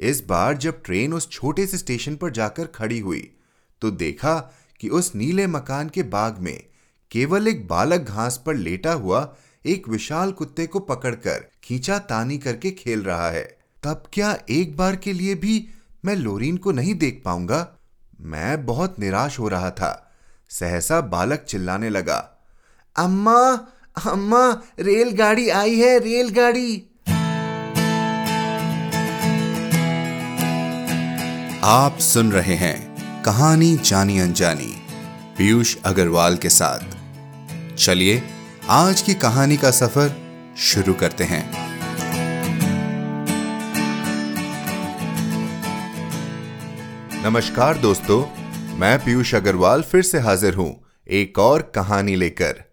[0.00, 3.30] इस बार जब ट्रेन उस छोटे से स्टेशन पर जाकर खड़ी हुई
[3.82, 4.34] तो देखा
[4.80, 6.62] कि उस नीले मकान के बाग में
[7.10, 9.36] केवल एक बालक घास पर लेटा हुआ
[9.66, 14.96] एक विशाल कुत्ते को पकड़कर खींचा तानी करके खेल रहा है। तब क्या एक बार
[14.96, 15.68] के लिए भी
[16.04, 17.76] मैं लोरीन को नहीं देख पाऊँगा?
[18.20, 20.12] मैं बहुत निराश हो रहा था।
[20.50, 22.18] सहसा बालक चिल्लाने लगा,
[22.96, 23.66] अम्मा
[24.06, 26.89] अम्मा, रेलगाड़ी आई है, रेलगाड़ी!
[31.64, 34.74] आप सुन रहे हैं कहानी जानी अनजानी,
[35.38, 36.80] पीयूष अग्रवाल के साथ।
[37.76, 38.22] चलिए,
[38.68, 40.16] आज की कहानी का सफ़र
[40.58, 41.50] शुरू करते हैं।
[47.24, 48.24] नमस्कार दोस्तों,
[48.78, 52.64] मैं पीयूष अग्रवाल फिर से हाजिर हूँ एक और कहानी लेकर।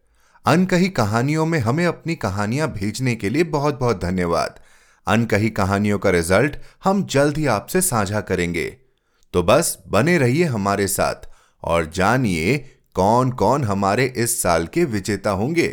[0.46, 4.60] अनकही कहानियों में हमें अपनी कहानियाँ भेजने के लिए बहुत बहुत धन्यवाद।
[5.08, 8.66] अनकही कहानियों का रिज़ल्ट हम जल्द ही आपसे साझा करेंगे।
[9.34, 11.30] तो बस बने रहिए हमारे साथ
[11.64, 12.58] और जानिए
[12.96, 15.70] कौन कौन हमारे इस साल के विजेता होंगे।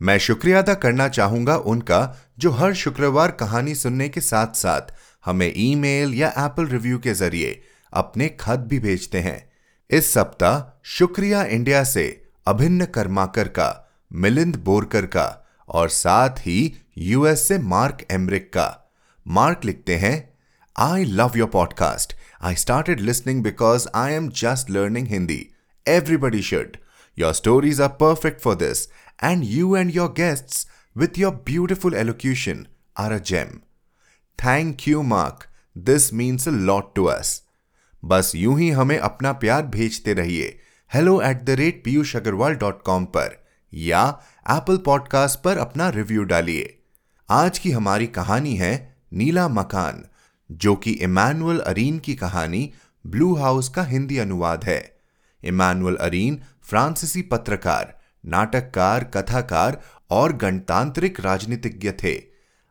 [0.00, 2.00] मैं शुक्रिया अदा करना चाहूँगा उनका
[2.38, 7.60] जो हर शुक्रवार कहानी सुनने के साथ साथ हमें ईमेल या एप्पल रिव्यू के ज़रिए
[7.92, 9.50] अपने खत भी भेजते हैं।
[9.90, 12.06] इस सप्ताह शुक्रिया इंडिया से
[12.46, 15.26] अभिन्न कर्माकर का, मिलिंद बोरकर का
[15.70, 18.92] और साथ ही यूएस से मार्क एमरिक का।
[19.26, 20.34] मार्क लिखते हैं
[20.78, 25.46] I love your podcast I started listening because I am just learning Hindi
[25.88, 26.76] everybody should
[27.18, 28.88] your stories are perfect for this
[29.22, 30.66] and you and your guests
[30.98, 32.56] with your beautiful elocution
[33.00, 33.50] are a gem.
[34.38, 35.44] Thank you, Mark.
[35.78, 37.40] This means a lot to us.
[38.04, 40.58] बस यूँ ही हमें अपना प्यार भेजते रहिए।
[40.94, 46.24] Hello at the rate Piyush Agarwal dot com पर। या Apple podcast पर अपना रिव्यू
[46.24, 46.78] डालिए।
[47.30, 50.04] आज की हमारी कहानी है नीला मकान,
[50.52, 52.72] जो कि इमानुअल अरीन की कहानी
[53.06, 55.00] ब्लू हाउस का हिंदी अनुवाद है।
[55.44, 62.22] इमानुअल अरीन फ्रांसीसी पत्रकार, नाटककार, कथाकार और गणतांत्रिक राजनीतिज्ञ थे।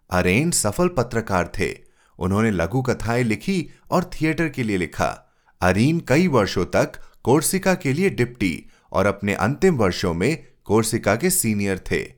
[0.09, 1.75] अरेन सफल पत्रकार थे।
[2.19, 6.91] उन्होंने लघु कथाएँ लिखी और थिएटर के लिए लिखा। अरीन कई वर्षों तक
[7.23, 12.13] कोर्सिका के लिए डिप्टी और अपने अंतिम वर्षों में कोर्सिका के सीनियर थे।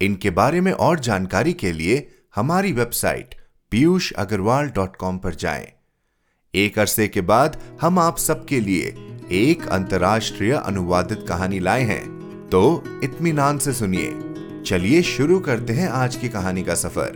[0.00, 3.34] इनके बारे में और जानकारी के लिए हमारी website
[3.70, 5.72] Piyush Agarwal dot com पर जाएँ।
[6.54, 8.96] एक अरसे के बाद हम आप सबके लिए
[9.32, 12.04] एक अंतर्राष्ट्रीय अनुवादित कहानी लाए हैं।
[12.48, 14.12] तो इत्मीनान से सुनिए।
[14.66, 17.12] चलिए शुरू करते हैं आज की कहानी का सफ़र।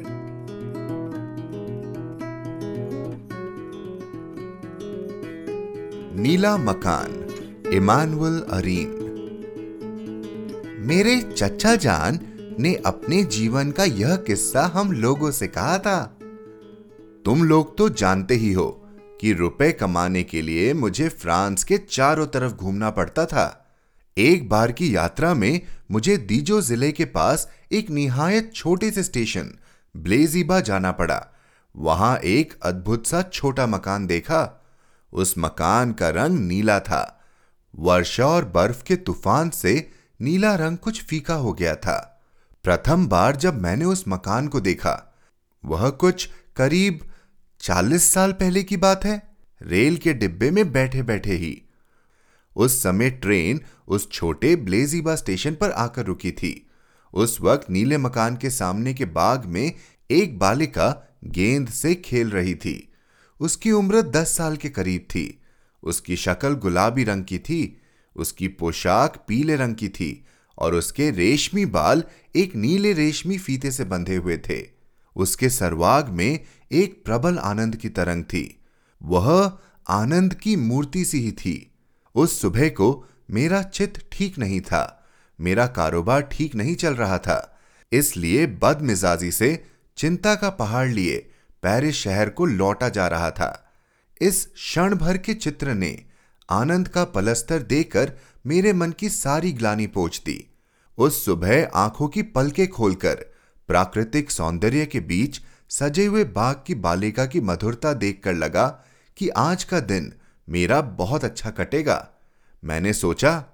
[6.16, 7.10] नीला मकान,
[7.72, 9.07] इमानुअल अरीन।
[10.88, 12.18] मेरे चचा जान
[12.60, 16.04] ने अपने जीवन का यह किस्सा हम लोगों से कहा था।
[17.24, 18.66] तुम लोग तो जानते ही हो
[19.20, 23.44] कि रुपए कमाने के लिए मुझे फ्रांस के चारों तरफ़ घूमना पड़ता था।
[24.16, 25.60] एक बार की यात्रा में
[25.90, 29.52] मुझे दीजो ज़िले के पास एक निहायत छोटे से स्टेशन,
[29.96, 31.20] ब्लेजीबा, जाना पड़ा।
[31.76, 34.64] वहाँ एक अद्भुत सा छोटा मकान देखा।
[35.12, 37.20] उस मकान का रंग नीला था।
[37.78, 39.90] वर्षा और बर्फ़ के तूफ़ान से
[40.20, 42.22] नीला रंग कुछ फीका हो गया था।
[42.62, 45.20] प्रथम बार जब मैंने उस मकान को देखा,
[45.64, 47.00] वह कुछ करीब
[47.60, 49.22] चालीस साल पहले की बात है।
[49.62, 51.62] रेल के डिब्बे में बैठे बैठे ही
[52.56, 56.70] उस समय ट्रेन उस छोटे ब्लेजीबा स्टेशन पर आकर रुकी थी।
[57.14, 59.72] उस वक्त नीले मकान के सामने के बाग में
[60.10, 62.92] एक बालिका गेंद से खेल रही थी।
[63.40, 65.42] उसकी उम्र दस साल के करीब थी।
[65.82, 67.80] उसकी शक्ल गुलाबी रंग की थी।
[68.16, 70.26] उसकी पोशाक पीले रंग की थी
[70.58, 72.04] और उसके रेशमी बाल
[72.36, 74.66] एक नीले रेशमी फीते से बंधे हुए थे।
[75.16, 76.40] उसके सरवाग में
[76.72, 78.60] एक प्रबल आनंद की तरंग थी।
[79.02, 79.58] वह
[79.88, 81.72] आनंद की मूर्ति सी ही थी।
[82.14, 85.08] उस सुबह को मेरा चित ठीक नहीं था।
[85.40, 87.60] मेरा कारोबार ठीक नहीं चल रहा था।
[87.92, 89.64] इसलिए बदमिजाजी से
[89.96, 91.30] चिंता का पहाड़ लिए
[91.62, 93.72] पेरिस शहर को लौटा जा रहा था।
[94.20, 96.04] इस क्षण भर के चित्र ने
[96.50, 98.12] आनंद का पलस्तर देकर
[98.46, 100.54] मेरे मन की सारी ग्लानी पोच दी
[100.98, 103.14] उस सुबह आँखों की पलके खोलकर,
[103.68, 108.84] प्राकृतिक सौंदर्य के बीच सजे हुए बाग की बालिका की मधुरता देखकर लगा
[109.16, 110.12] कि आज का दिन
[110.48, 112.08] मेरा बहुत अच्छा कटेगा।
[112.64, 113.44] मैंने सोचा,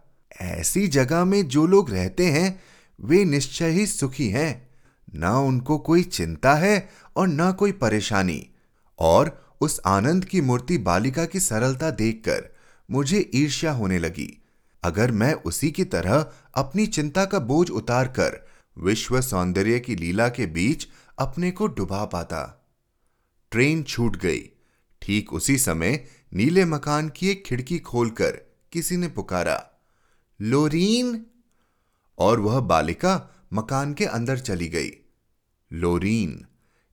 [0.40, 2.60] ऐसी जगह में जो लोग रहते हैं,
[3.00, 4.70] वे निश्चय ही सुखी हैं।
[5.14, 8.50] ना उनको कोई चिंता है और ना कोई परेशानी।
[8.98, 12.53] और उस आनंद की मूर्ति बालिका की सरलता देखकर
[12.90, 14.42] मुझे ईर्ष्या होने लगी।
[14.82, 18.46] अगर मैं उसी की तरह अपनी चिंता का बोझ उतार कर
[18.78, 20.86] विश्व सौंदर्य की लीला के बीच
[21.18, 22.70] अपने को डुबा पाता।
[23.50, 24.50] ट्रेन छूट गई।
[25.02, 26.04] ठीक उसी समय
[26.34, 28.30] नीले मकान की एक खिड़की खोलकर
[28.72, 29.70] किसी ने पुकारा,
[30.42, 31.26] लोरीन!
[32.18, 34.90] और वह बालिका मकान के अंदर चली गई।
[35.72, 36.44] लोरीन!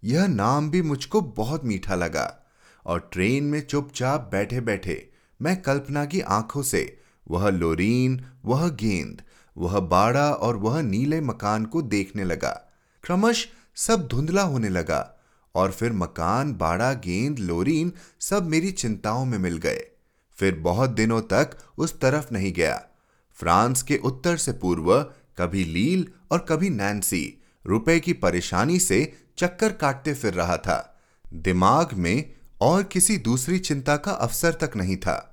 [0.04, 2.46] यह नाम भी मुझको बहुत मीठा लगा
[2.86, 5.11] और ट्रेन में चुपचाप बैठे बैठे
[5.42, 7.00] मैं कल्पना की आँखों से,
[7.32, 9.22] वह लोरीन, वह गेंद,
[9.58, 12.72] वह बाड़ा और वह नीले मकान को देखने लगा।
[13.04, 15.22] क्रमश सब धुंधला होने लगा
[15.56, 19.88] और फिर मकान, बाड़ा, गेंद, लोरीन सब मेरी चिंताओं में मिल गए।
[20.36, 22.86] फिर बहुत दिनों तक उस तरफ़ नहीं गया।
[23.34, 25.04] फ्रांस के उत्तर से पूर्व
[25.38, 31.02] कभी लील और कभी नैन्सी रुपए की परेशानी से चक्कर काटते फिर रहा था।
[31.34, 35.28] दिमाग में और किसी दूसरी चिंता का अवसर तक नहीं था।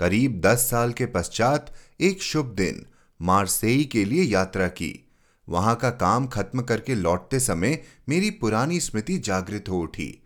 [0.00, 2.86] करीब दस साल के पश्चात एक शुभ दिन
[3.22, 5.08] मार्सेई के लिए यात्रा की।
[5.48, 10.22] वहाँ का काम खत्म करके लौटते समय मेरी पुरानी स्मृति जागृत हो उठी।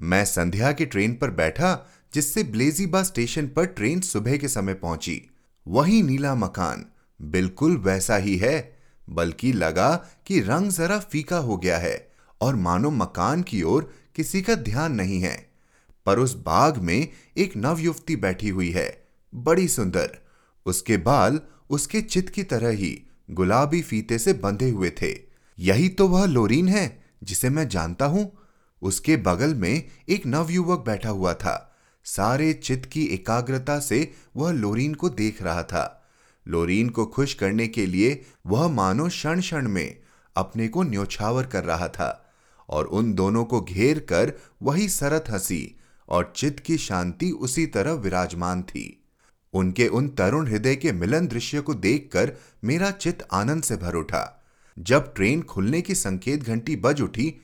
[0.00, 5.30] मैं संध्या की ट्रेन पर बैठा, जिससे ब्लेजीबा स्टेशन पर ट्रेन सुबह के समय पहुँची।
[5.68, 6.86] वही नीला मकान
[7.22, 8.78] बिल्कुल वैसा ही है,
[9.10, 12.10] बल्कि लगा कि रंग जरा फीका हो गया है
[12.40, 15.50] और मानो मकान की ओर किसी का ध्यान नहीं है।
[16.06, 20.18] पर उस बाग में एक नवयुवती बैठी हुई है। बड़ी सुंदर।
[20.66, 21.40] उसके बाल
[21.70, 25.14] उसके चित की तरह ही गुलाबी फीते से बंधे हुए थे।
[25.58, 28.32] यही तो वह लोरीन है, जिसे मैं जानता हूँ।
[28.82, 34.94] उसके बगल में एक नवयुवक बैठा हुआ था। सारे चित की एकाग्रता से वह लोरीन
[34.94, 36.10] को देख रहा था।
[36.48, 40.00] लोरीन को खुश करने के लिए वह मानो क्षण क्षण में
[40.36, 42.32] अपने को न्योछावर कर रहा था
[42.68, 44.32] और उन दोनों को घेर कर
[44.62, 45.76] वही सरत हँसी
[46.08, 49.04] और चित्त की शांति उसी तरह विराजमान थी।
[49.54, 52.32] उनके उन तरुण हृदय के मिलन दृश्य को देखकर
[52.64, 54.44] मेरा चित आनंद से भर उठा।
[54.78, 57.34] जब ट्रेन खुलने की संकेत घंटी बज उठी,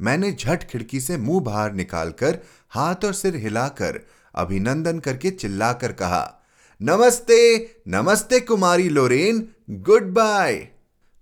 [0.00, 2.38] मैंने झट खिड़की से मुँह बाहर निकालकर
[2.70, 4.00] हाथ और सिर हिलाकर
[4.34, 6.42] अभिनंदन करके चिल्लाकर कहा,
[6.82, 10.68] नमस्ते नमस्ते कुमारी लोरेन, गुड बाय!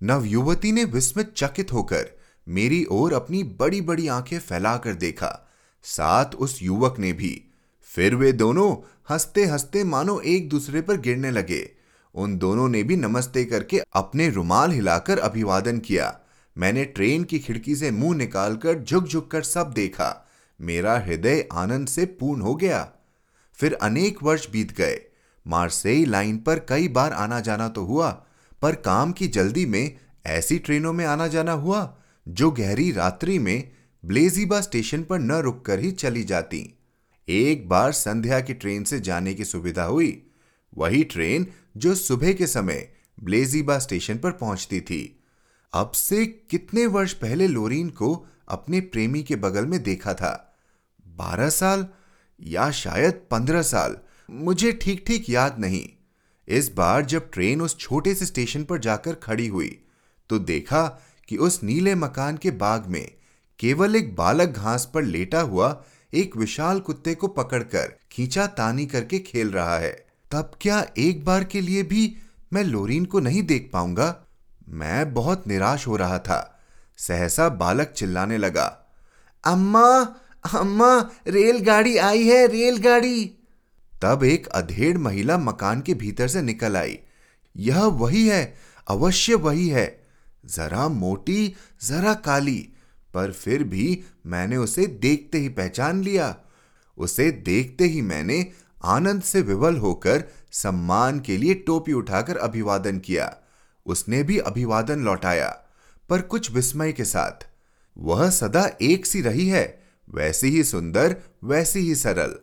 [0.03, 2.11] नवयुवती ने विस्मित चकित होकर
[2.49, 5.51] मेरी ओर अपनी बड़ी बड़ी आँखें फैलाकर देखा।
[5.83, 7.50] साथ उस युवक ने भी
[7.95, 8.77] फिर वे दोनों
[9.11, 11.71] हँसते हँसते मानो एक दूसरे पर गिरने लगे।
[12.15, 16.21] उन दोनों ने भी नमस्ते करके अपने रुमाल हिलाकर अभिवादन किया।
[16.59, 20.29] मैंने ट्रेन की खिड़की से मुँह निकालकर झुक झुक कर सब देखा।
[20.61, 22.93] मेरा हृदय आनंद से पूर्ण हो गया।
[23.55, 25.01] फिर अनेक वर्ष बीत गए।
[25.47, 28.11] मार्सेई लाइन पर कई बार आना जाना तो हुआ,
[28.63, 29.97] पर काम की जल्दी में
[30.27, 31.97] ऐसी ट्रेनों में आना जाना हुआ,
[32.29, 33.71] जो गहरी रात्रि में
[34.05, 36.77] ब्लेजीबा स्टेशन पर न रुककर ही चली जाती।
[37.31, 40.23] एक बार संध्या की ट्रेन से जाने की सुविधा हुई।
[40.79, 41.47] वही ट्रेन
[41.77, 42.89] जो सुबह के समय
[43.23, 45.23] ब्लेजीबा स्टेशन पर पहुँचती थी।
[45.73, 50.57] अब से कितने वर्ष पहले लोरीन को अपने प्रेमी के बगल में देखा था?
[51.07, 51.87] बारह साल?
[52.41, 53.97] या शायद पंद्रह साल?
[54.31, 55.89] मुझे ठीक ठीक याद नहीं।
[56.49, 59.79] इस बार जब ट्रेन उस छोटे से स्टेशन पर जाकर खड़ी हुई
[60.31, 63.11] तो देखा कि उस नीले मकान के बाग में
[63.59, 65.85] केवल एक बालक घास पर लेटा हुआ
[66.15, 71.45] एक विशाल कुत्ते को पकड़कर खींचा तानी करके खेल रहा है। तब क्या एक बार
[71.45, 72.17] के लिए भी
[72.53, 74.25] मैं लोरीन को नहीं देख पाऊँगा?
[74.69, 76.61] मैं बहुत निराश हो रहा था।
[76.99, 78.95] सहसा बालक चिल्लाने लगा,
[79.45, 80.17] अम्मा
[80.55, 83.25] अम्मा, रेलगाड़ी आई है, रेलगाड़ी!
[84.03, 86.99] तब एक अधेड़ महिला मकान के भीतर से निकल आई।
[87.57, 88.55] यह वही है,
[88.89, 90.09] अवश्य वही है।
[90.47, 92.69] जरा मोटी, जरा काली
[93.15, 96.37] पर फिर भी मैंने उसे देखते ही पहचान लिया।
[96.99, 98.47] उसे देखते ही मैंने
[98.85, 103.37] आनंद से विवल होकर सम्मान के लिए टोपी उठाकर अभिवादन किया।
[103.87, 105.49] उसने भी अभिवादन लौटाया,
[106.09, 107.47] पर कुछ विस्मय के साथ।
[107.99, 112.35] वह सदा एक सी रही है, वैसी ही सुंदर, वैसी ही सरल।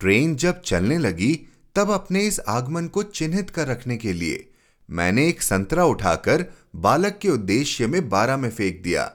[0.00, 4.50] ट्रेन जब चलने लगी, तब अपने इस आगमन को चिन्हित कर रखने के लिए
[4.90, 6.44] मैंने एक संतरा उठाकर
[6.76, 9.12] बालक के उद्देश्य में बारह में फेंक दिया।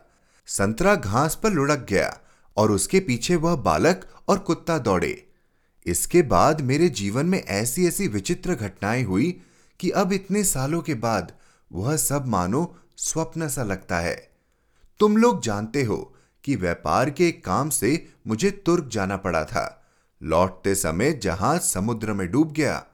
[0.50, 2.20] संतरा घास पर लुढ़क गया
[2.58, 5.28] और उसके पीछे वह बालक और कुत्ता दौड़े।
[5.86, 9.42] इसके बाद मेरे जीवन में ऐसी ऐसी विचित्र घटनाएँ हुई
[9.80, 11.32] कि अब इतने सालों के बाद
[11.72, 14.30] वह सब मानो स्वप्न सा लगता है।
[15.00, 19.86] तुम लोग जानते हो कि व्यापार के एक काम से मुझे तुर्क जाना पड़ा था।
[20.24, 22.86] लौटते समय जहाज़ समुद्र में डूब गया,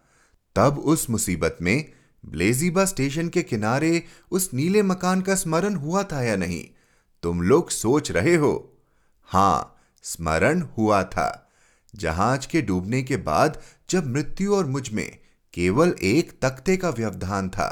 [0.55, 1.91] तब उस मुसीबत में
[2.25, 6.65] ब्लेजीबा स्टेशन के किनारे उस नीले मकान का स्मरण हुआ था या नहीं?
[7.25, 8.53] तुम लोग सोच रहे हो।
[9.29, 11.50] हाँ, स्मरण हुआ था।
[11.94, 13.58] जहाज़ के डूबने के बाद
[13.89, 15.17] जब मृत्यु और मुझमें
[15.53, 17.70] केवल एक तख्ते का व्यवधान था,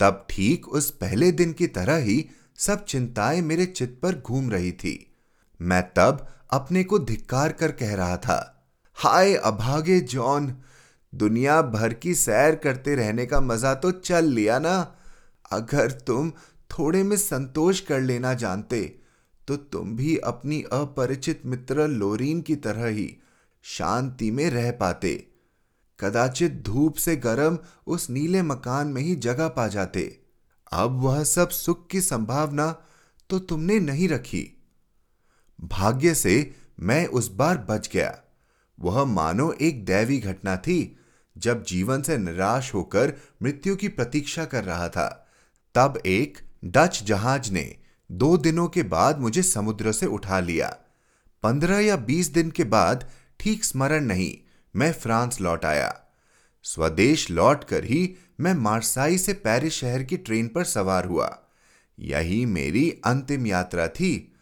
[0.00, 2.24] तब ठीक उस पहले दिन की तरह ही
[2.58, 4.94] सब चिंताएँ मेरे चित्त पर घूम रही थी।
[5.60, 8.66] मैं तब अपने को धिक्कार कर कह रहा था,
[8.98, 10.54] हाय अभागे जॉन,
[11.12, 14.96] दुनिया भर की सैर करते रहने का मज़ा तो चल लिया ना।
[15.52, 16.32] अगर तुम
[16.78, 18.98] थोड़े में संतोष कर लेना जानते
[19.48, 23.16] तो तुम भी अपनी अपरिचित मित्र लोरीन की तरह ही
[23.62, 25.28] शांति में रह पाते।
[26.00, 30.20] कदाचित धूप से गर्म उस नीले मकान में ही जगह पा जाते।
[30.72, 32.86] अब वह सब सुख की संभावना
[33.30, 34.48] तो तुमने नहीं रखी।
[35.60, 38.20] भाग्य से मैं उस बार बच गया।
[38.80, 40.98] वह मानो एक दैवी घटना थी,
[41.38, 43.12] जब जीवन से निराश होकर
[43.42, 45.28] मृत्यु की प्रतीक्षा कर रहा था।
[45.74, 47.76] तब एक डच जहाज़ ने
[48.12, 50.76] दो दिनों के बाद मुझे समुद्र से उठा लिया।
[51.42, 54.36] पंद्रह या बीस दिन के बाद ठीक स्मरण नहीं,
[54.76, 56.00] मैं फ्रांस लौट आया।
[56.62, 61.38] स्वदेश लौटकर ही मैं मार्साई से पेरिस शहर की ट्रेन पर सवार हुआ।
[61.98, 64.32] यही मेरी अंतिम यात्रा थी।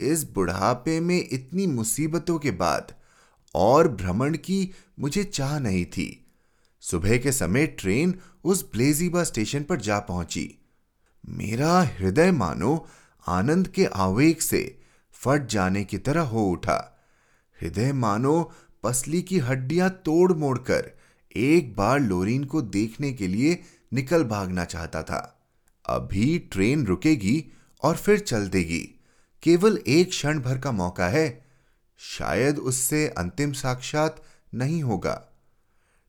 [0.00, 2.94] इस बुढ़ापे में इतनी मुसीबतों के बाद
[3.54, 4.70] और भ्रमण की
[5.00, 6.26] मुझे चाह नहीं थी।
[6.80, 10.61] सुबह के समय ट्रेन उस ब्लेजीबा स्टेशन पर जा पहुँची।
[11.28, 12.86] मेरा हृदय मानो
[13.26, 14.78] आनंद के आवेग से
[15.12, 16.98] फट जाने की तरह हो उठा।
[17.62, 18.52] हृदय मानो
[18.82, 20.90] पसली की हड्डियाँ तोड़ मोड़कर
[21.36, 23.62] एक बार लोरीन को देखने के लिए
[23.92, 25.42] निकल भागना चाहता था।
[25.86, 27.44] अभी ट्रेन रुकेगी
[27.82, 29.00] और फिर चल देगी।
[29.42, 31.46] केवल एक क्षण भर का मौका है।
[31.98, 34.22] शायद उससे अंतिम साक्षात
[34.54, 35.28] नहीं होगा।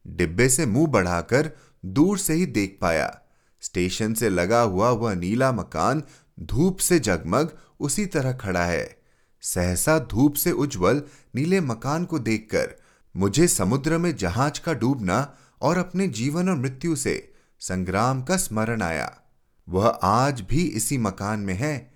[0.07, 1.51] डिब्बे से मुँह बढ़ाकर
[1.85, 3.19] दूर से ही देख पाया।
[3.63, 6.03] स्टेशन से लगा हुआ वह नीला मकान
[6.39, 8.97] धूप से जगमग, उसी तरह खड़ा है।
[9.41, 11.03] सहसा धूप से उज्जवल
[11.35, 12.75] नीले मकान को देखकर
[13.15, 18.81] मुझे समुद्र में जहाज़ का डूबना और अपने जीवन और मृत्यु से संग्राम का स्मरण
[18.81, 19.21] आया।
[19.69, 21.93] वह आज भी इसी मकान में है।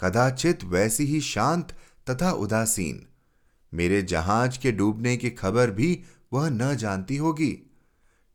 [0.00, 1.68] कदाचित वैसी ही शांत
[2.10, 3.06] तथा उदासीन।
[3.74, 7.69] मेरे जहाज़ के डूबने की खबर भी वह न जानती होगी।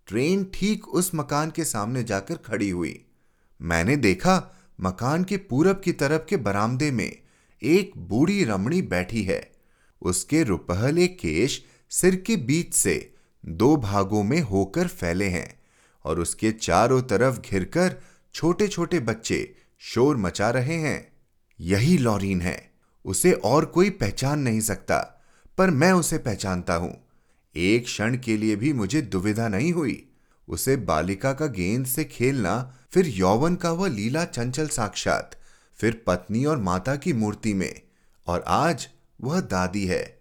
[0.08, 3.06] ट्रेन ठीक उस मकान के सामने जाकर खड़ी हुई।
[3.62, 7.12] मैंने देखा, मकान के पूरब की तरफ़ के बरामदे में
[7.64, 9.52] एक बूढ़ी रमणी बैठी है।
[10.02, 13.14] उसके रुपहले केश सिर के बीच से
[13.46, 15.60] दो भागों में होकर फैले हैं
[16.06, 17.96] और उसके चारों तरफ़ घिरकर
[18.34, 21.14] छोटे छोटे बच्चे शोर मचा रहे हैं।
[21.60, 22.72] यही लॉरीन है।
[23.06, 25.26] उसे और कोई पहचान नहीं सकता,
[25.58, 27.05] पर मैं उसे पहचानता हूँ।
[27.58, 30.10] एक क्षण के लिए भी मुझे दुविधा नहीं हुई।
[30.48, 35.36] उसे बालिका का गेंद से खेलना, फिर यौवन का वह लीला चंचल साक्षात,
[35.76, 37.82] फिर पत्नी और माता की मूर्ति में,
[38.28, 38.88] और आज
[39.22, 40.20] वह दादी है।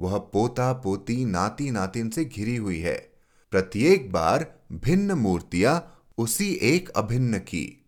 [0.00, 3.12] वह पोता पोती नाती नातिन से घिरी हुई है।
[3.50, 7.84] प्रत्येक बार भिन्न मूर्तियाँ उसी एक अभिन्न की।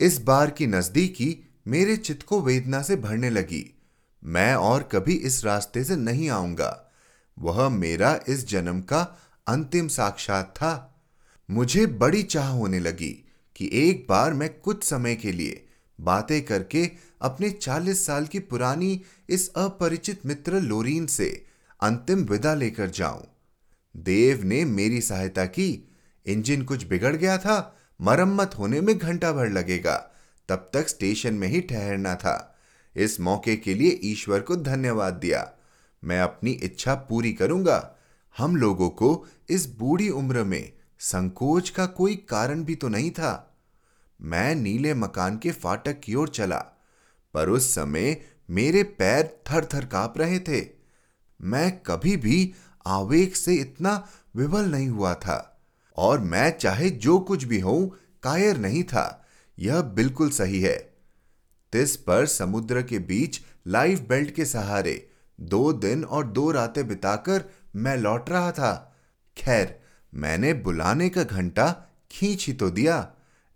[0.00, 3.78] इस बार की नजदीकी मेरे चित्त को वेदना से भरने लगी।
[4.24, 6.81] मैं और कभी इस रास्ते से नहीं आऊँगा।
[7.42, 11.00] वह मेरा इस जन्म का अंतिम साक्षात था।
[11.50, 15.66] मुझे बड़ी चाह होने लगी कि एक बार मैं कुछ समय के लिए
[16.00, 16.90] बातें करके
[17.22, 21.44] अपने चालीस साल की पुरानी इस अपरिचित मित्र लोरीन से
[21.80, 23.26] अंतिम विदा लेकर जाऊँ।
[23.96, 25.88] देव ने मेरी सहायता की।
[26.26, 30.10] इंजन कुछ बिगड़ गया था, मरम्मत होने में घंटा भर लगेगा,
[30.48, 32.58] तब तक स्टेशन में ही ठहरना था।
[32.96, 35.52] इस मौके के लिए ईश्वर को धन्यवाद दिया।
[36.02, 37.96] मैं अपनी इच्छा पूरी करूँगा।
[38.36, 43.32] हम लोगों को इस बूढ़ी उम्र में संकोच का कोई कारण भी तो नहीं था।
[44.20, 46.58] मैं नीले मकान के फाटक की ओर चला,
[47.34, 48.16] पर उस समय
[48.50, 50.60] मेरे पैर थर थर काँप रहे थे।
[51.40, 52.52] मैं कभी भी
[52.86, 53.94] आवेग से इतना
[54.36, 55.60] विवल नहीं हुआ था,
[55.96, 57.90] और मैं चाहे जो कुछ भी हूँ
[58.22, 59.26] कायर नहीं था।
[59.58, 60.76] यह बिल्कुल सही है।
[61.72, 64.94] तिस पर समुद्र के बीच लाइफ बेल्ट के सहारे
[65.42, 67.44] दो दिन और दो रातें बिताकर
[67.76, 68.96] मैं लौट रहा था।
[69.36, 69.80] खैर,
[70.12, 71.70] मैंने बुलाने का घंटा
[72.10, 73.08] खींच ही तो दिया।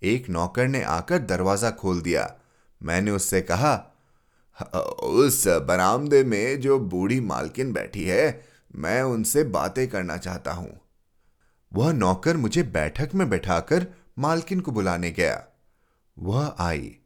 [0.02, 2.34] एक नौकर ने आकर दरवाज़ा खोल दिया।
[2.82, 3.74] मैंने उससे कहा,
[5.02, 8.44] उस बरामदे में जो बूढ़ी मालकिन बैठी है,
[8.76, 10.80] मैं उनसे बातें करना चाहता हूँ।
[11.72, 13.86] वह नौकर मुझे बैठक में बैठाकर
[14.18, 15.44] मालकिन को बुलाने गया।
[16.16, 16.96] वह आई।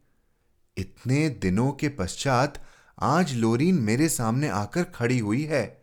[0.77, 2.61] इतने दिनों के पश्चात
[3.01, 5.81] आज लोरीन मेरे सामने आकर खड़ी हुई है,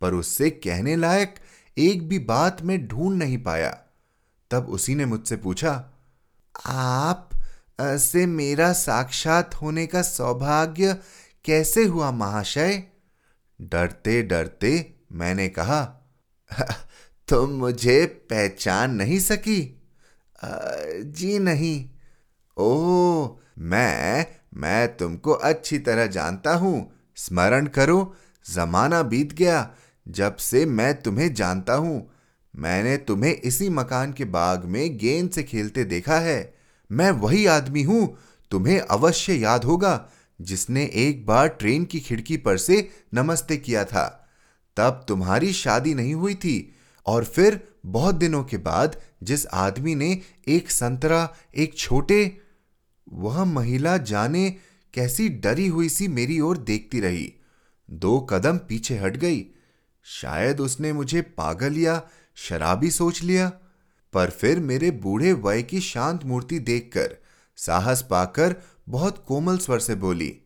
[0.00, 1.34] पर उससे कहने लायक
[1.78, 3.70] एक भी बात में ढूंढ नहीं पाया।
[4.50, 5.90] तब उसी ने मुझसे पूछा,
[6.66, 7.30] आप
[7.80, 10.98] से मेरा साक्षात होने का सौभाग्य
[11.44, 12.82] कैसे हुआ महाशय?
[13.60, 15.84] डरते डरते मैंने कहा,
[17.28, 19.82] तुम मुझे पहचान नहीं सकी?
[21.04, 21.90] जी नहीं।
[22.56, 28.14] ओ मैं मैं तुमको अच्छी तरह जानता हूँ। स्मरण करो,
[28.46, 29.70] जमाना बीत गया,
[30.08, 32.10] जब से मैं तुम्हें जानता हूँ।
[32.54, 36.54] मैंने तुम्हें इसी मकान के बाग में गेंद से खेलते देखा है।
[36.90, 38.16] मैं वही आदमी हूँ,
[38.50, 40.08] तुम्हें अवश्य याद होगा,
[40.40, 44.06] जिसने एक बार ट्रेन की खिड़की पर से नमस्ते किया था।
[44.76, 46.74] तब तुम्हारी शादी नहीं हुई थी,
[47.06, 52.38] और फिर बहुत दिनों के बाद जिस आदमी ने एक संतरा, एक छोटे
[53.10, 54.50] वह महिला जाने
[54.94, 57.32] कैसी डरी हुई सी मेरी ओर देखती रही।
[57.90, 59.46] दो कदम पीछे हट गई।
[60.04, 62.02] शायद उसने मुझे पागल या
[62.36, 63.52] शराबी सोच लिया,
[64.12, 67.16] पर फिर मेरे बूढ़े वय की शांत मूर्ति देखकर
[67.56, 68.54] साहस पाकर
[68.88, 70.36] बहुत कोमल स्वर से बोली,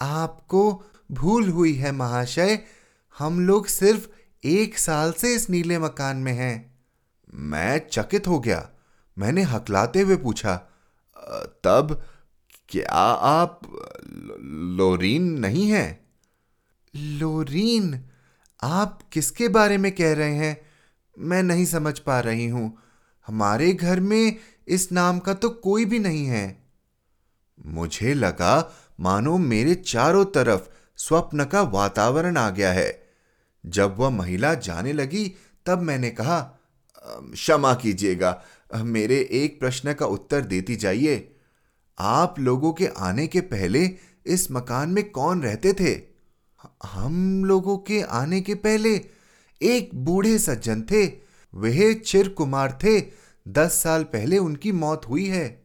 [0.00, 2.58] आपको भूल हुई है महाशय,
[3.18, 4.08] हम लोग सिर्फ़
[4.44, 6.78] एक साल से इस नीले मकान में हैं।
[7.34, 8.68] मैं चकित हो गया।
[9.18, 10.67] मैंने हकलाते हुए पूछा
[11.64, 12.02] तब
[12.68, 13.60] क्या आप
[14.42, 16.08] लोरीन नहीं हैं?
[16.96, 18.04] लोरीन,
[18.62, 20.60] आप किसके बारे में कह रहे हैं?
[21.18, 22.78] मैं नहीं समझ पा रही हूँ।
[23.26, 24.36] हमारे घर में
[24.68, 26.62] इस नाम का तो कोई भी नहीं है।
[27.66, 30.62] मुझे लगा, मानो मेरे चारों तरफ़
[30.96, 33.08] स्वप्न का वातावरण आ गया है।
[33.66, 35.34] जब वह महिला जाने लगी,
[35.66, 36.57] तब मैंने कहा
[37.20, 38.42] क्षमा कीजिएगा।
[38.76, 41.36] मेरे एक प्रश्न का उत्तर देती जाइए।
[41.98, 43.90] आप लोगों के आने के पहले
[44.26, 46.00] इस मकान में कौन रहते थे?
[46.84, 49.04] हम लोगों के आने के पहले
[49.62, 51.06] एक बूढ़े सज्जन थे।
[51.54, 53.00] वह चिर कुमार थे।
[53.48, 55.62] दस साल पहले उनकी मौत हुई है।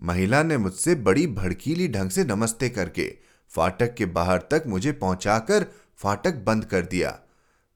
[0.00, 3.16] महिला ने मुझसे बड़ी भड़कीली ढंग से नमस्ते करके
[3.50, 7.18] फाटक के बाहर तक मुझे पहुंचाकर फाटक बंद कर दिया।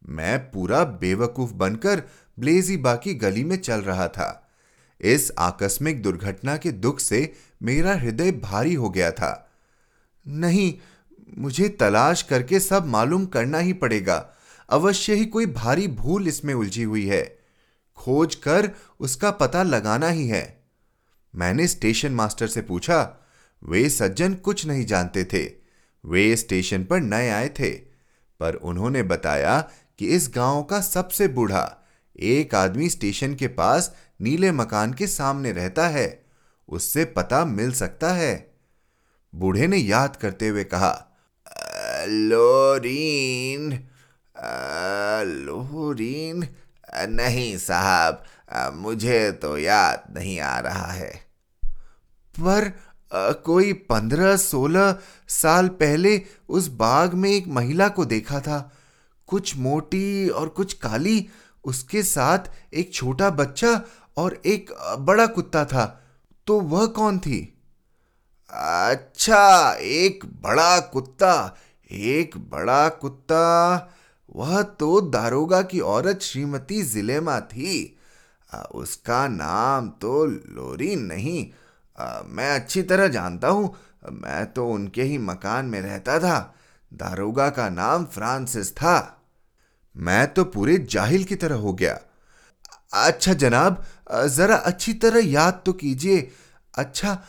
[0.09, 2.03] मैं पूरा बेवकूफ़ बनकर
[2.43, 4.49] ब्लेजी बाकी गली में चल रहा था।
[5.01, 7.33] इस आकस्मिक दुर्घटना के दुख से
[7.63, 9.51] मेरा हृदय भारी हो गया था।
[10.27, 10.75] नहीं,
[11.39, 14.17] मुझे तलाश करके सब मालूम करना ही पड़ेगा।
[14.69, 17.23] अवश्य ही कोई भारी भूल इसमें उलझी हुई है।
[17.97, 18.71] खोज कर
[19.01, 20.63] उसका पता लगाना ही है।
[21.35, 23.01] मैंने स्टेशन मास्टर से पूछा,
[23.63, 25.45] वे सज्जन कुछ नहीं जानते थे।
[26.05, 27.71] वे स्टेशन पर नए आए थे,
[28.41, 29.61] पर उन्होंने बताया
[29.99, 31.82] कि इस गाँव का सबसे बूढ़ा
[32.17, 36.27] एक आदमी स्टेशन के पास नीले मकान के सामने रहता है।
[36.69, 38.55] उससे पता मिल सकता है।
[39.35, 40.93] बूढ़े ने याद करते हुए कहा,
[42.09, 43.89] लोरीन
[45.37, 46.49] लोरीन,
[47.09, 48.25] नहीं साहब,
[48.75, 51.11] मुझे तो याद नहीं आ रहा है।
[52.35, 52.73] पर,
[53.45, 54.99] कोई पंद्रह सोलह
[55.29, 58.73] साल पहले उस बाग में एक महिला को देखा था।
[59.27, 61.29] कुछ मोटी और कुछ काली
[61.65, 63.81] उसके साथ एक छोटा बच्चा
[64.17, 65.85] और एक बड़ा कुत्ता था।
[66.47, 67.41] तो वह कौन थी?
[68.51, 71.57] अच्छा एक बड़ा कुत्ता,
[71.91, 73.45] एक बड़ा कुत्ता।
[74.37, 77.99] वह तो दारोगा की औरत श्रीमती जिलेमा थी।
[78.75, 81.47] उसका नाम तो लोरी नहीं।
[82.27, 83.75] मैं अच्छी तरह जानता हूँ।
[84.13, 86.55] मैं तो उनके ही मकान में रहता था।
[86.93, 89.22] दारोगा का नाम फ्रांसिस था।
[89.95, 92.01] मैं तो पूरे जाहिल की तरह हो गया।
[92.95, 93.85] अच्छा जनाब,
[94.29, 96.31] जरा अच्छी तरह याद तो कीजिए।
[96.75, 97.23] अच्छा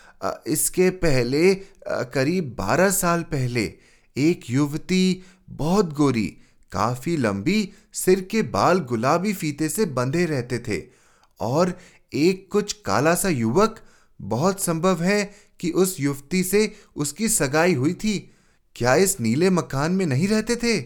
[0.48, 1.54] इसके पहले,
[1.88, 3.74] करीब बारह साल पहले,
[4.16, 6.26] एक युवती, बहुत गोरी,
[6.72, 10.82] काफ़ी लंबी, सिर के बाल गुलाबी फीते से बंधे रहते थे।
[11.40, 11.78] और
[12.14, 13.80] एक कुछ काला सा युवक,
[14.20, 15.24] बहुत संभव है
[15.60, 18.18] कि उस युवती से उसकी सगाई हुई थी।
[18.76, 20.80] क्या इस नीले मकान में नहीं रहते थे?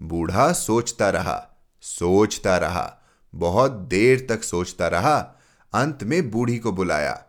[0.00, 3.02] बूढ़ा सोचता रहा सोचता रहा,
[3.34, 5.18] बहुत देर तक सोचता रहा,
[5.74, 7.24] अंत में बूढ़ी को बुलाया।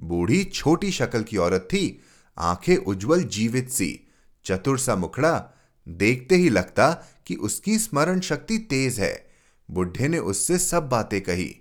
[0.00, 2.00] बूढ़ी छोटी शक्ल की औरत थी,
[2.38, 4.08] आँखें उज्जवल जीवित सी,
[4.44, 5.50] चतुर सा मुखड़ा,
[5.88, 6.92] देखते ही लगता
[7.26, 9.30] कि उसकी स्मरण शक्ति तेज है।
[9.70, 11.56] बुढ़े ने उससे सब बातें कही।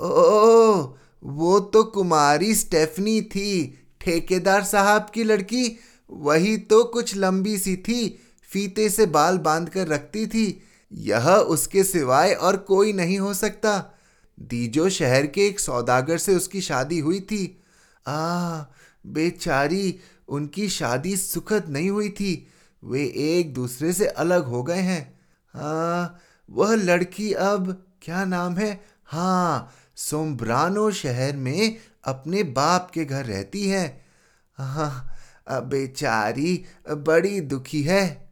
[0.00, 5.78] ओ वो तो कुमारी स्टेफनी थी, ठेकेदार साहब की लड़की,
[6.10, 11.84] वही तो कुछ लंबी सी थी फीते से बाल बाँध कर रखती थी। यह उसके
[11.84, 13.98] सिवाय और कोई नहीं हो सकता।
[14.40, 17.62] दीजो शहर के एक सौदागर से उसकी शादी हुई थी।
[18.06, 18.62] आ
[19.06, 22.46] बेचारी, उनकी शादी सुखद नहीं हुई थी।
[22.84, 25.20] वे एक दूसरे से अलग हो गए हैं।
[25.54, 26.18] हाँ
[26.50, 28.84] वह लड़की अब, क्या नाम है?
[29.04, 34.06] हाँ सोम्ब्रानो शहर में अपने बाप के घर रहती है।
[34.54, 35.12] हाँ
[35.50, 38.25] बेचारी, बड़ी दुखी है।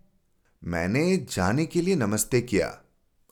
[0.64, 2.80] मैंने जाने के लिए नमस्ते किया,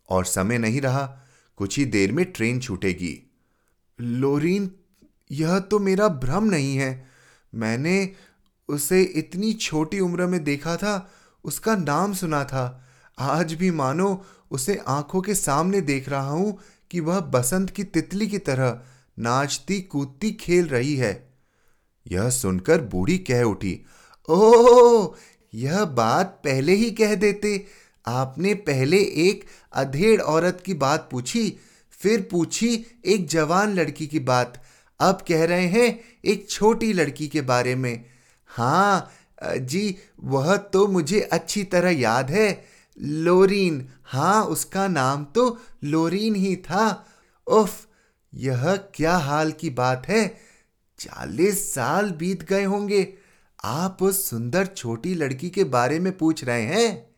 [0.08, 1.18] और समय नहीं रहा,
[1.56, 3.30] कुछ ही देर में ट्रेन छूटेगी।
[4.00, 4.70] लोरीन,
[5.30, 7.06] यह तो मेरा भ्रम नहीं है।
[7.54, 8.10] मैंने
[8.68, 11.10] उसे इतनी छोटी उम्र में देखा था,
[11.44, 12.84] उसका नाम सुना था।
[13.18, 16.58] आज भी मानो उसे आँखों के सामने देख रहा हूँ
[16.90, 18.80] कि वह बसंत की तितली की तरह
[19.18, 21.32] नाचती कूदती खेल रही है।
[22.06, 23.84] यह सुनकर बूढ़ी कह उठी
[24.28, 25.14] ओ
[25.52, 27.66] यह बात पहले ही कह देते।
[28.06, 31.58] आपने पहले एक अधेड़ औरत की बात पूछी,
[32.00, 34.62] फिर पूछी एक जवान लड़की की बात।
[35.00, 38.04] अब कह रहे हैं एक छोटी लड़की के बारे में।
[38.50, 39.10] हाँ
[39.58, 42.64] जी, वह तो मुझे अच्छी तरह याद है।
[42.98, 47.06] लोरीन हाँ उसका नाम तो लोरीन ही था।
[47.46, 47.86] उफ,
[48.34, 50.26] यह क्या हाल की बात है?
[50.98, 53.02] चालीस साल बीत गए होंगे।
[53.64, 57.10] आप उस सुंदर छोटी लड़की के बारे में पूछ रहे हैं?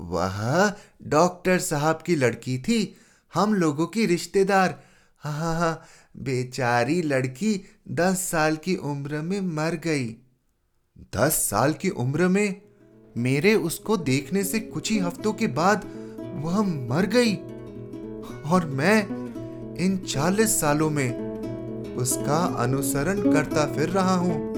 [0.00, 2.96] वह डॉक्टर साहब की लड़की थी।
[3.34, 4.82] हम लोगों की रिश्तेदार।
[5.18, 5.82] हाँ हाँ
[6.16, 10.16] बेचारी लड़की दस साल की उम्र में मर गई।
[11.16, 12.62] दस साल की उम्र में?
[13.16, 15.84] मेरे उसको देखने से कुछ ही हफ्तों के बाद
[16.34, 17.34] वह मर गई।
[18.50, 19.06] और मैं
[19.76, 21.32] इन चालीस सालों में
[21.96, 24.51] उसका अनुसरण करता फिर रहा हूँ।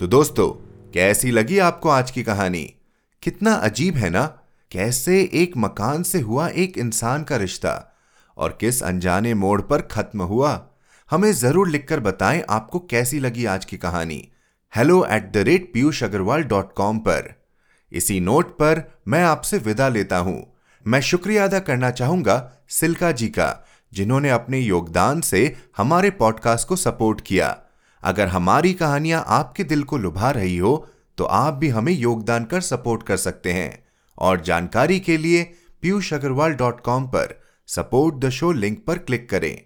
[0.00, 0.48] तो दोस्तों,
[0.92, 2.74] कैसी लगी आपको आज की कहानी?
[3.22, 4.38] कितना अजीब है ना?
[4.70, 7.96] कैसे एक मकान से हुआ एक इंसान का रिश्ता?
[8.36, 10.68] और किस अनजाने मोड़ पर खत्म हुआ?
[11.10, 14.28] हमें ज़रूर लिखकर बताएँ आपको कैसी लगी आज की कहानी।
[14.76, 17.44] Hello at the rate Piyush Agarwal dot com पर।
[17.92, 20.54] इसी नोट पर मैं आपसे विदा लेता हूँ।
[20.86, 26.76] मैं शुक्रिया अदा करना चाहूँगा सिल्का जी का, जिन्होंने अपने योगदान से हमारे पॉडकास्ट को
[26.76, 27.60] सपोर्ट किया।
[28.04, 30.88] अगर हमारी कहानियाँ आपके दिल को लुभा रही हो
[31.18, 33.84] तो आप भी हमें योगदान कर सपोर्ट कर सकते हैं।
[34.18, 35.42] और जानकारी के लिए
[35.82, 39.60] पीयूष अग्रवाल डॉट कॉम पर सपोर्ट द शो लिंक पर क्लिक करें।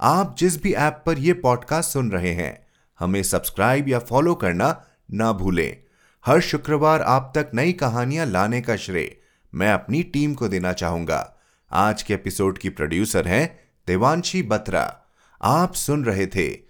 [0.00, 2.66] आप जिस भी ऐप पर यह पॉडकास्ट सुन रहे हैं,
[3.00, 5.76] हमें सब्सक्राइब या फॉलो करना ना भूलें।
[6.24, 9.16] हर शुक्रवार आप तक नई कहानियाँ लाने का श्रेय
[9.52, 11.36] मैं अपनी टीम को देना चाहूँगा।
[11.70, 13.46] आज के एपिसोड की प्रोड्यूसर हैं
[13.86, 14.82] देवांशी बत्रा।
[15.42, 16.69] आप सुन रहे थे